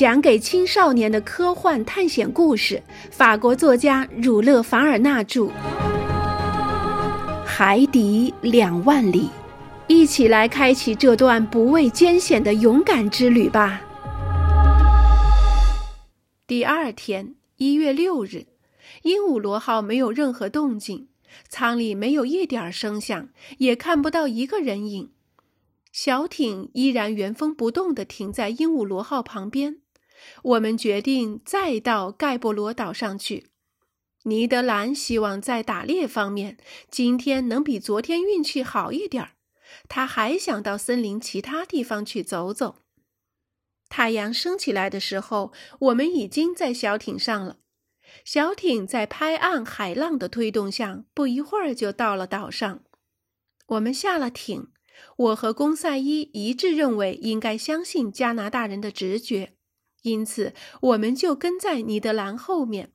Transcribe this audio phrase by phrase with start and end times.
[0.00, 5.42] 讲给青少年的科幻探险故事，法国作家儒勒·凡尔纳著，
[7.44, 9.24] 《海底两万里》，
[9.88, 13.82] 一起来开启这段不畏艰险的勇敢之旅吧。
[16.46, 18.46] 第二天，一月六日，
[19.02, 21.08] 鹦鹉螺号没有任何动静，
[21.50, 23.28] 舱里没有一点声响，
[23.58, 25.10] 也看不到一个人影。
[25.92, 29.76] 小艇依然原封不动地停在鹦鹉螺号旁边。
[30.42, 33.46] 我们决定再到盖博罗岛上去。
[34.24, 36.58] 尼德兰希望在打猎方面
[36.90, 39.30] 今天能比昨天运气好一点儿。
[39.88, 42.82] 他还想到森林其他地方去走走。
[43.88, 47.58] 太阳升起来的时候，我们已经在小艇上了。
[48.24, 52.82] 小艇在拍岸海浪的推动下，不一会儿就到了岛上。
[53.66, 54.72] 我们下了艇。
[55.16, 59.54] 我和公赛伊一致认为应该相信加拿大人的直觉，
[60.02, 62.92] 因此我们就跟在尼德兰后面。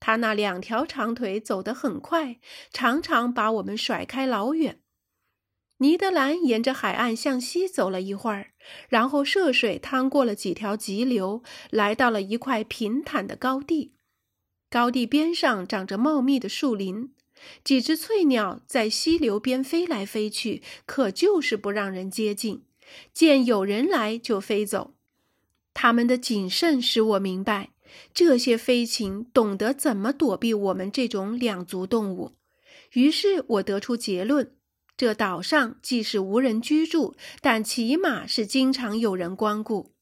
[0.00, 2.38] 他那两条长腿走得很快，
[2.70, 4.80] 常常把我们甩开老远。
[5.78, 8.52] 尼德兰沿着海岸向西走了一会儿，
[8.88, 13.94] 然后涉水趟过了几条急流，来到了一块平坦的高地。
[14.70, 17.14] 高地边上长着茂密的树林。
[17.64, 22.64] 几只翠鸟在溪流边飞来飞去，可就是不让人接近。
[23.12, 24.94] 见有人来就飞走。
[25.84, 27.74] 他们的谨慎使我明白，
[28.14, 32.32] 这些飞禽懂得怎么躲避我们这种两足动物。
[32.94, 34.56] 于是我得出结论：
[34.96, 39.92] 这岛上即使无人居住，但起码是经常有人光顾。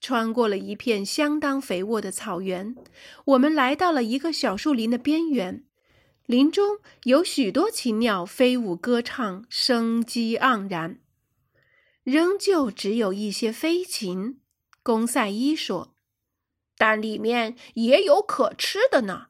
[0.00, 2.74] 穿过了一片相当肥沃的草原，
[3.26, 5.64] 我们来到了一个小树林的边缘。
[6.24, 10.98] 林中有许多禽鸟飞舞歌唱，生机盎然。
[12.04, 14.40] 仍旧只有一些飞禽，
[14.88, 15.94] 公赛伊说
[16.78, 19.26] ：“但里面也有可吃的呢。”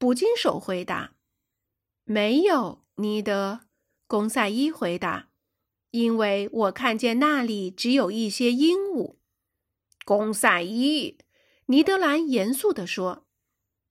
[0.00, 1.12] 捕鲸手回答
[2.04, 3.60] ：“没有，尼德。”
[4.08, 5.28] 公赛伊回答
[5.92, 9.16] ：“因为我看见那里只有一些鹦鹉。”
[10.06, 11.18] 公赛伊，
[11.66, 13.26] 尼德兰严肃地说。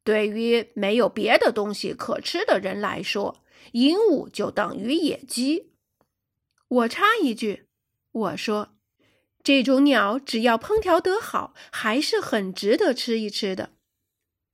[0.04, 3.44] 对于没有别的东西可吃的人来说，
[3.74, 5.74] 鹦鹉就等于野鸡。
[6.68, 7.68] 我插一句，
[8.12, 8.76] 我说，
[9.44, 13.72] 这种鸟只要烹调得好，还是很值得吃一吃的。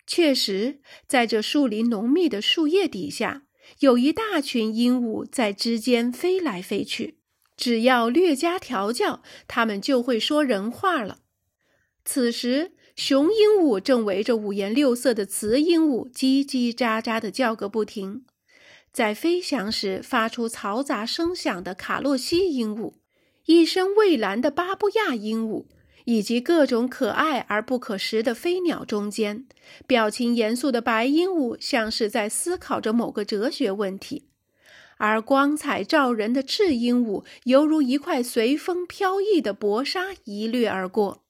[0.07, 3.43] 确实，在这树林浓密的树叶底下，
[3.79, 7.19] 有一大群鹦鹉在枝间飞来飞去。
[7.55, 11.19] 只要略加调教，它们就会说人话了。
[12.03, 12.73] 此时。
[12.95, 18.25] 雄鹦鹉正围着五颜六色的雌鹦鹉叽叽喳喳地叫个不停，
[18.91, 22.95] 在飞翔时发出嘈杂声响的卡洛西鹦鹉，
[23.49, 25.65] 一身蔚蓝的巴布亚鹦鹉，
[26.05, 29.47] 以及各种可爱而不可食的飞鸟中间，
[29.87, 34.27] 表情严肃的白鹦鹉像是在思考着某个哲学问题，
[34.97, 41.23] 而光彩照人的赤鹦鹉犹如一块随风飘逸的薄纱一掠而过。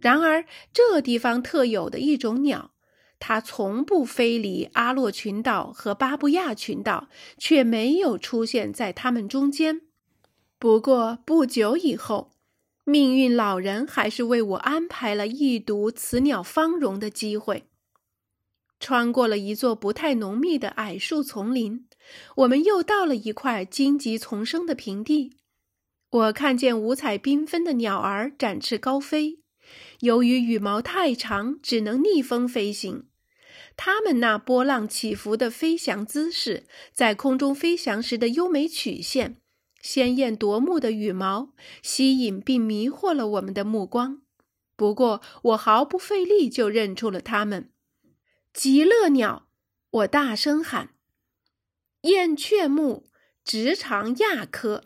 [0.00, 2.70] 然而，这地方特有的一种鸟，
[3.18, 9.80] 它从不飞离阿洛群岛和巴布亚群岛，却没有出现在它们中间。
[10.64, 12.32] 不过不久以后，
[12.84, 17.64] 命运老人还是为我安排了一睹此鸟芳容的机会。
[18.80, 21.86] 穿过了一座不太浓密的矮树丛林，
[22.36, 25.36] 我们又到了一块荆棘丛生的平地。
[26.08, 29.40] 我看见五彩缤纷的鸟儿展翅高飞。
[30.00, 33.04] 由于羽毛太长，只能逆风飞行。
[33.76, 39.36] 它们那波浪起伏的飞翔姿势，在空中飞翔时的优美曲线、
[39.84, 41.52] 鲜艳夺目的羽毛，
[41.82, 44.22] 吸引并迷惑了我们的目光。
[44.76, 47.70] 不过，我毫不费力就认出了它们——
[48.54, 49.46] 极乐鸟。
[49.90, 50.94] 我大声喊
[52.00, 53.10] ：“燕雀目，
[53.44, 54.84] 直肠亚科。”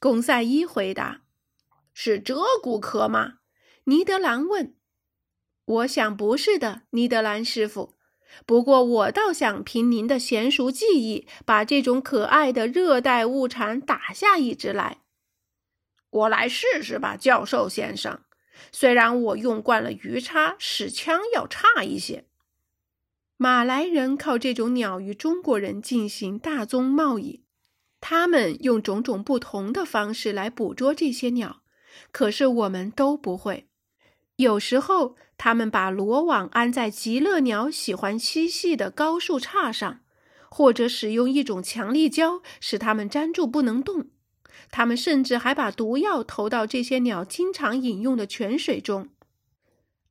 [0.00, 1.22] 贡赛伊回答
[1.94, 3.34] ：“是鹧鸪科吗？”
[3.86, 4.74] 尼德兰问
[5.64, 7.94] ：“我想不是的，尼德兰师傅。
[8.46, 14.98] 不过我倒想凭您的娴熟技艺，把这种可爱的热带物产打下一只来。
[16.10, 18.20] 我来试试吧，教授先生。
[18.70, 22.26] 虽然我用惯了鱼叉，使枪要差一些。
[23.36, 27.44] 马来人靠这种鸟与中国人进行大宗贸易，
[28.00, 31.62] 他们用种种不同的方式来捕捉这些鸟，
[32.12, 33.68] 可是我们都不会。”
[34.42, 40.00] 有时候，他们把罗网安在极乐鸟喜欢栖息的高树杈上，
[40.50, 44.10] 或者使用一种强力胶使它们粘住不能动。
[44.70, 49.08] 他们甚至还把毒药投到这些鸟经常饮用的泉水中。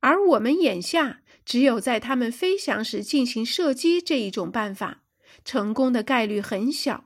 [0.00, 5.02] 而我们眼下只有在它们飞翔时进行射击这一种办法，
[5.44, 7.04] 成功的概率很小。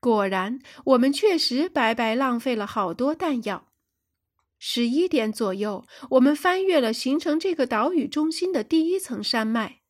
[0.00, 3.71] 果然，我们确实白白浪费了好多弹药。
[4.64, 9.80] 十一点左右，我们翻越了形成这个岛屿中心的第一层山脉。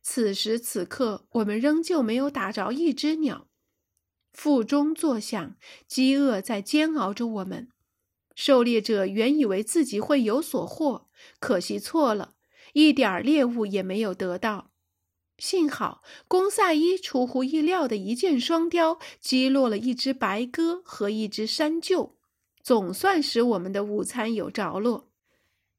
[0.00, 3.48] 此时此刻，我们仍旧没有打着一只鸟。
[4.32, 7.68] 腹中作响，饥饿在煎熬着我们。
[8.34, 12.36] 狩猎者原以为自己会有所获，可惜错了，
[12.72, 14.70] 一点猎物也没有得到。
[15.36, 22.12] 幸好，公赛伊出乎意料的一箭双雕，击落了一只白鸽和一只山鹫，
[22.66, 25.08] 总算使我们的午餐有着落。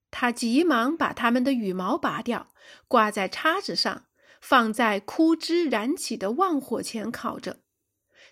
[0.09, 2.47] 他急忙把它们的羽毛拔掉，
[2.87, 4.05] 挂在叉子上，
[4.39, 7.59] 放在枯枝燃起的旺火前烤着。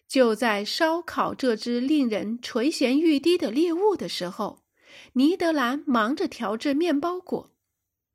[0.07, 4.63] 就在烧烤这只令人垂涎欲滴的猎物的时候，
[5.13, 7.51] 尼德兰忙着调制面包果。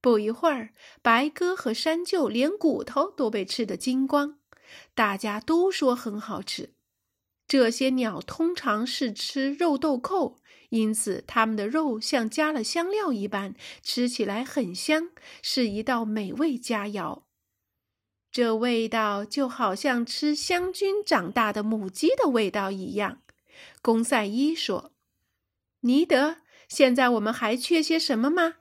[0.01, 0.71] 不一会儿，
[1.03, 4.39] 白鸽和山鹫连骨头都被吃得精光，
[4.95, 6.73] 大家都说很好吃。
[7.51, 10.39] 这些鸟通常是吃肉豆蔻，
[10.69, 15.11] 因此它们的肉像加了香料一般，吃起来很香，
[15.43, 17.25] 是一道美味佳肴。
[18.31, 23.21] 这味道就好像吃香菌长大的母鸡的味道一样，
[23.83, 24.93] 公赛伊说
[25.83, 26.37] ：“尼德，
[26.69, 28.59] 现在我们还缺些什么吗？”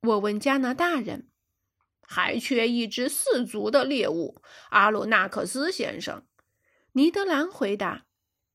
[0.00, 1.28] 我问加拿大人
[2.00, 4.40] ：“还缺一只四足的猎物。”
[4.70, 6.24] 阿鲁纳克斯先生，
[6.92, 8.06] 尼德兰回答：“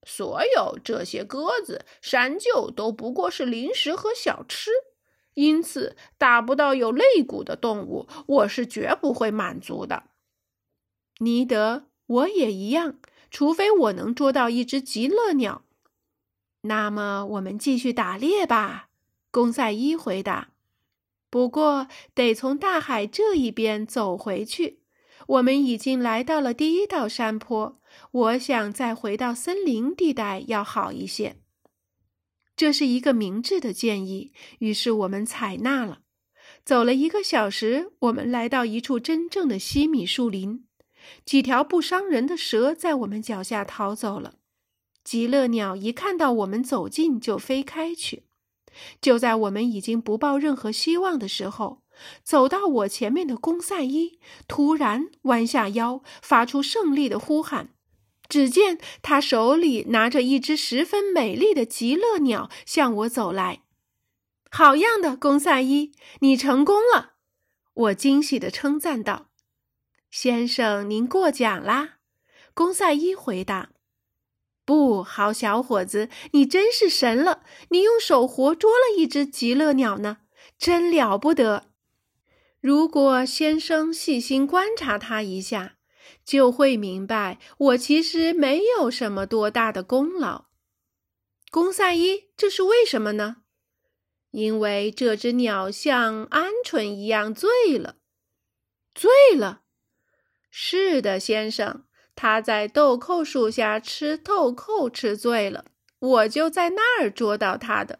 [0.06, 4.72] 所有这些鸽子、山鹫都不过是零食和小吃，
[5.34, 10.04] 因此打不到有肋骨的动物，我是绝不会满足的。”
[11.20, 13.00] 尼德，我也一样，
[13.30, 15.64] 除非我能捉到一只极乐鸟。
[16.62, 18.90] 那么，我们继续打猎吧。”
[19.32, 20.50] 公赛伊回答。
[21.30, 24.79] “不过，得从大海这一边走回去。
[25.30, 27.80] 我们已经来到了第一道山坡，
[28.12, 31.36] 我想再回到森林地带要好一些。”
[32.58, 36.00] 这是一个明智的建议，于是我们采纳了。
[36.66, 40.66] 走了一个小时，我们来到一处真正的西米树林。
[41.24, 44.36] 几条不伤人的蛇在我们脚下逃走了。
[45.04, 48.24] 极乐鸟一看到我们走近，就飞开去。
[49.00, 51.82] 就在我们已经不抱任何希望的时候，
[52.24, 57.74] 走到我前面的公赛伊突然弯下腰，发出胜利的呼喊。
[58.28, 63.64] 只见他手里拿着一只十分美丽的极乐鸟向我走来。
[64.52, 67.14] 好样的，公赛伊，你成功了！
[67.74, 69.30] 我惊喜地称赞道。
[70.12, 71.98] 先生，您过奖啦。”
[72.54, 73.70] 公赛伊回答。
[74.66, 77.44] “不好，小伙子，你真是神了！
[77.70, 80.18] 你用手活捉了一只极乐鸟呢，
[80.60, 81.69] 真了不得。
[82.62, 85.78] 如果先生细心观察它一下，
[86.26, 90.46] 就会明白我其实没有什么多大的功劳。”
[91.52, 93.38] 公赛伊，这是为什么呢？
[94.32, 97.96] 因为这只鸟像鹌鹑一样醉了，
[98.94, 99.62] 醉了。
[100.52, 101.86] 是的，先生，
[102.16, 105.66] 他在豆蔻树下吃豆蔻吃醉了，
[106.00, 108.00] 我就在那儿捉到他的。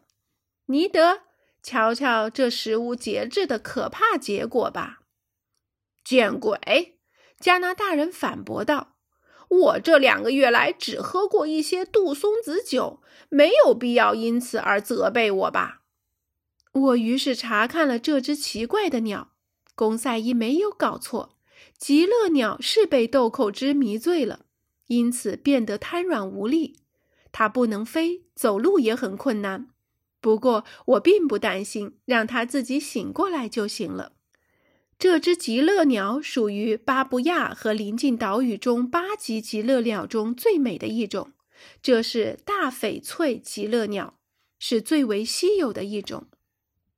[0.66, 1.22] 尼德，
[1.62, 5.02] 瞧瞧这食无节制的可怕结果吧！
[6.04, 6.98] 见鬼！
[7.40, 8.96] 加拿大人反驳道
[9.50, 15.82] ：“我这两个月来只喝过一些杜松子酒，没有必要因此而责备我吧？”
[16.72, 19.32] 我于是查看了这只奇怪的鸟，
[19.76, 21.36] 公赛伊没有搞错。
[21.78, 24.46] 极乐鸟是被豆蔻汁迷醉了，
[24.88, 26.80] 因此变得瘫软无力。
[27.32, 29.70] 它不能飞，走路也很困难。
[30.22, 34.14] 不过我并不担心，让它自己醒过来就行了。
[34.98, 41.32] 这只极乐鸟属于巴布亚和邻近岛屿中八级极乐鸟中最美的一种。
[41.82, 44.20] 这是大翡翠极乐鸟，
[44.60, 46.28] 是最为稀有的一种。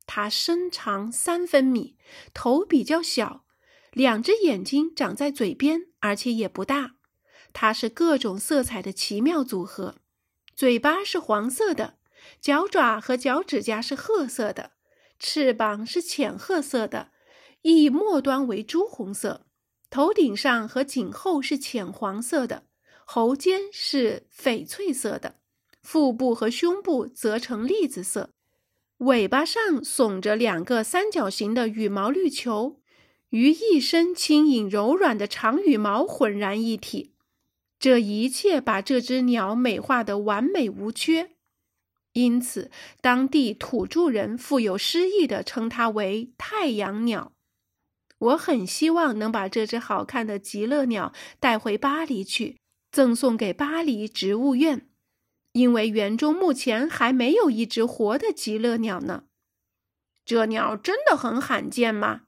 [0.08, 1.96] 它身长三分米，
[2.34, 3.46] 头比较小。
[3.94, 6.96] 两只眼睛长在嘴边，而且也不大。
[7.54, 9.98] 它是各种色彩的奇妙组合。
[10.56, 11.98] 嘴巴是黄色的，
[12.42, 14.72] 脚爪和脚趾甲是褐色的，
[15.20, 17.12] 翅膀是浅褐色的，
[17.62, 19.46] 翼末端为朱红色。
[19.92, 22.64] 头顶上和颈后是浅黄色的，
[23.06, 25.36] 喉尖是翡翠色的，
[25.84, 28.32] 腹部和胸部则呈栗子色。
[28.98, 32.82] 尾巴上耸着两个三角形的羽毛绿球。
[33.30, 37.14] 与一身轻盈柔软的长羽毛浑然一体，
[37.80, 41.32] 这一切把这只鸟美化的完美无缺。
[42.14, 42.70] 因此
[43.02, 47.32] 当地土著人富有诗意地称它为“太阳鸟”。
[48.20, 52.58] 我很希望能把这只好看的极乐鸟带回巴黎去，
[52.92, 54.88] 赠送给巴黎植物院，
[55.54, 59.24] 因为园中目前还没有一只活的极乐鸟呢。
[60.24, 62.22] 这鸟真的很罕见吗？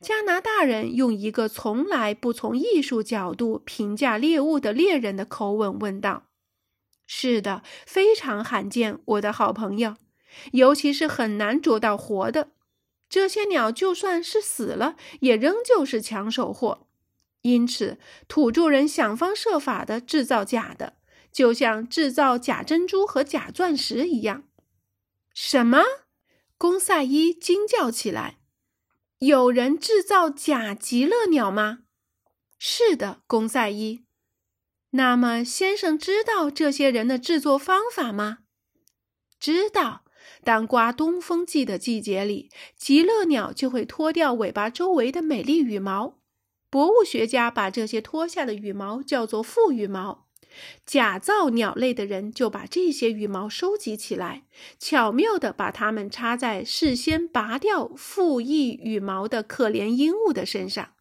[0.00, 6.24] 加拿大人用一个从来不从艺术角度评价猎物的猎人的口吻问道
[7.12, 9.96] ：“是的，非常罕见，我的好朋友，
[10.52, 12.52] 尤其是很难捉到活的。”
[13.10, 16.86] 这些鸟就算是死了，也仍旧是抢手货。
[17.42, 17.98] 因此，
[18.28, 20.98] 土著人想方设法的制造假的，
[21.32, 24.44] 就像制造假珍珠和假钻石一样。
[25.34, 25.82] 什么？
[26.56, 28.38] 公赛伊惊叫起来
[29.18, 31.80] ：“有人制造假极乐鸟吗
[32.56, 34.04] ？”“是的，公赛伊。
[34.90, 38.38] ”“那么，先生知道这些人的制作方法吗
[39.38, 40.04] ？”“知道。”
[40.42, 46.18] 当刮东风季的季节里，极乐鸟就会脱掉尾巴周围的美丽羽毛。
[46.70, 50.28] 博物学家把这些脱下的羽毛叫做复羽毛。
[50.86, 54.44] 假造鸟类的人就把这些羽毛收集起来，
[54.78, 60.94] 巧妙地把它们插在事先拔掉复翼羽毛的可怜鹦鹉的身上，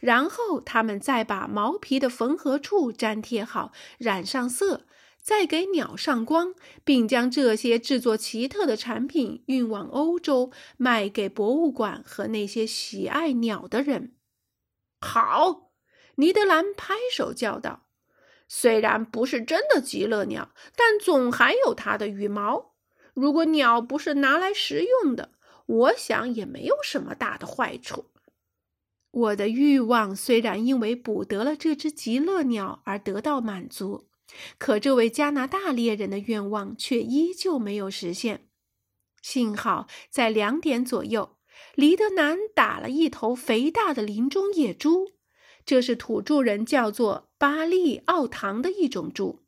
[0.00, 4.86] 然后他们再把毛皮的缝合处粘贴好，染上色。
[5.20, 14.14] 再给鸟上光，并将这些制作奇特的产品运往欧洲，卖给博物馆和那些喜爱鸟的人。
[15.00, 15.70] 好，
[16.14, 17.88] 尼德兰拍手叫道
[18.48, 22.76] ：“虽然不是真的极乐鸟，但总还有它的羽毛。
[23.12, 25.32] 如果鸟不是拿来食用的，
[25.66, 28.06] 我想也没有什么大的坏处。
[29.10, 34.06] 我的欲望虽然因为捕得了这只极乐鸟而得到满足。”
[34.58, 38.46] 可这位加拿大猎人的愿望却依旧没有实现。
[39.22, 41.38] 幸好在两点左右，
[41.74, 45.12] 黎德南打了一头肥大的林中野猪，
[45.64, 49.40] 这是土著人叫做巴利奥唐的一种猪。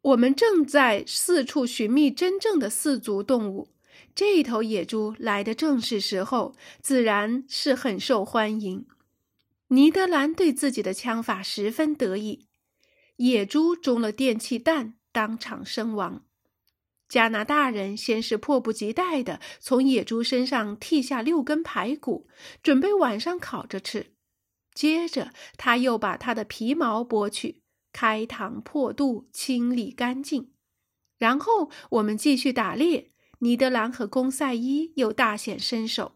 [0.00, 3.68] 我们正在四处寻觅真正的四足动物，
[4.14, 8.86] 这头野猪来的正是时候，自然是很受欢迎。
[9.68, 12.46] 尼德兰对自己的枪法十分得意。
[13.16, 16.24] 野猪中了电气弹，当场身亡。
[17.08, 22.26] 加拿大人先是迫不及待地从野猪身上剔下六根排骨，
[22.62, 24.14] 准备晚上烤着吃。
[24.74, 27.60] 接着，他又把它的皮毛剥去，
[27.92, 30.52] 开膛破肚，清理干净。
[31.18, 33.11] 然后我们继续打猎。
[33.42, 36.14] 尼德兰和公赛伊又大显身手。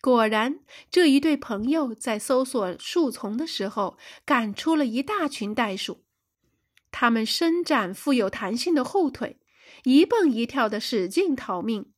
[0.00, 6.04] 果然，这一对朋友在搜索树丛的时候，赶出了一大群袋鼠。
[6.92, 9.40] 它们伸展富有弹性的后腿，
[9.82, 11.92] 一蹦一跳的使劲逃命。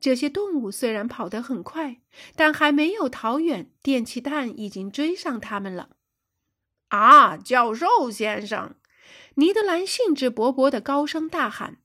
[0.00, 2.00] 这些动物虽然跑得很快，
[2.34, 5.90] 但还没有逃远，电气弹已经追上它们了。
[6.88, 8.74] 啊，教授先生！
[9.36, 11.78] 尼德兰兴致勃勃地高声大喊：“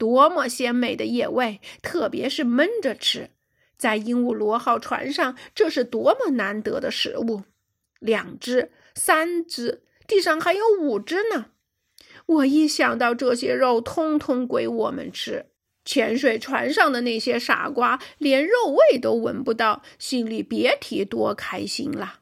[0.00, 3.28] 多么鲜美的野味，特别是焖着吃，
[3.76, 7.42] 在鹦鹉螺号船上，这是多么难得的食物！
[7.98, 11.50] 两只，三只，地上还有五只呢！”
[12.24, 15.50] 我一想到这些肉通通归我们吃，
[15.84, 22.19] 潜水船上的那些傻瓜连肉味都闻不到，心里别提多开心了。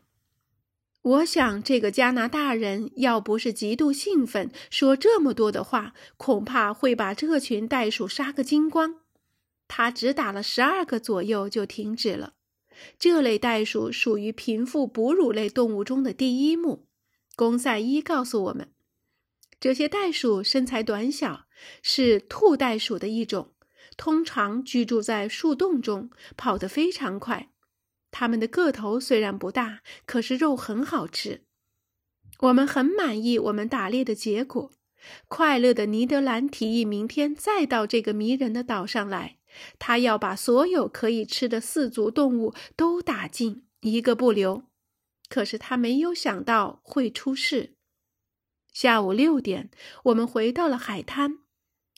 [1.03, 8.97] 我想，这个加拿大人要不是极度兴奋，说这么多的话，恐怕会把这群袋鼠杀个精光。
[9.69, 12.35] 他只打了十二个左右就停止了。
[12.99, 16.87] 这类袋鼠属于贫富哺乳类动物中的第一目。
[17.37, 18.73] 公赛伊告诉我们。
[19.61, 21.47] 这些袋鼠身材短小，
[21.83, 23.53] 是兔袋鼠的一种，
[23.97, 27.51] 通常居住在树洞中，跑得非常快。
[28.11, 31.43] 它们的个头虽然不大，可是肉很好吃。
[32.41, 34.71] 我们很满意我们打猎的结果。
[35.29, 39.39] 快乐的尼德兰提议明天再到这个迷人的岛上来，
[39.79, 44.65] 他要把所有可以吃的四足动物都打尽，一个不留。
[45.29, 47.75] 可是他没有想到会出事。
[48.73, 49.71] 下午六点，
[50.05, 51.39] 我们回到了海滩。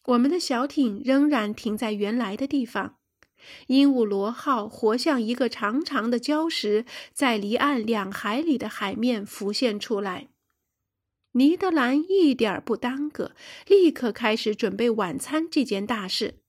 [0.04, 2.99] 我们的小艇仍然停在原来的地方。
[3.68, 10.28] 鹦鹉螺号活像一个长长的礁石，在离岸两海里的海面浮现出来。
[11.32, 13.32] 尼德兰一点不耽搁，
[13.66, 16.40] 立刻开始准备晚餐这件大事。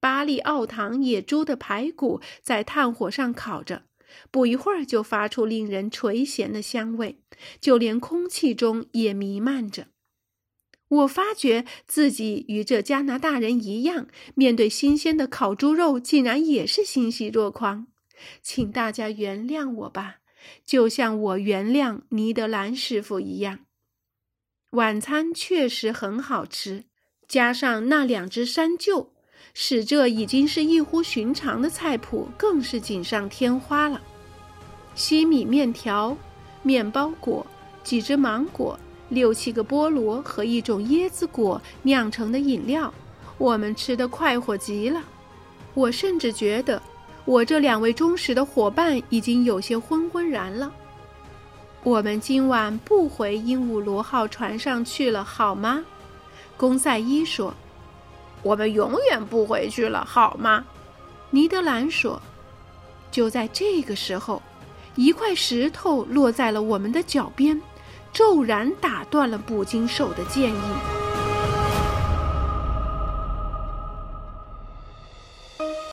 [0.00, 3.82] 巴利奥唐野猪的排骨在炭火上烤着。
[4.32, 7.20] 不一会儿就发出令人垂涎的香味，
[7.60, 9.86] 就连空气中也弥漫着。
[10.90, 17.86] 我发觉自己与这加拿大人一样，面对新鲜的烤猪肉，竟然也是欣喜若狂。
[18.42, 20.16] 请大家原谅我吧，
[20.66, 23.60] 就像我原谅尼德兰师傅一样。
[24.70, 26.84] 晚餐确实很好吃，
[27.28, 29.10] 加上那两只山鹫，
[29.54, 34.02] 使这已经是异乎寻常的菜谱更是锦上添花了。
[34.96, 36.16] 西米面条、
[36.64, 37.46] 面包果、
[37.84, 38.78] 几只芒果。
[39.10, 42.92] 六七个菠萝和一种椰子果酿成的饮料，
[43.36, 45.02] 我们吃得快活极了。
[45.74, 46.80] 我甚至觉得，
[47.24, 50.72] 我这两位忠实的伙伴已经有些昏昏然了。
[51.82, 55.84] 我们今晚不回鹦鹉螺号船上去了，好吗？
[56.56, 57.54] 公赛伊说
[58.42, 60.64] ：“我们永远不回去了，好吗？”
[61.30, 62.20] 尼德兰说
[63.10, 64.42] ：“就在这个时候，
[64.94, 67.60] 一块石头落在了我们的脚边。”
[68.12, 70.99] 骤然打断了捕鲸兽的建议。